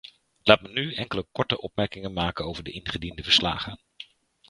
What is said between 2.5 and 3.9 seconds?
de ingediende verslagen.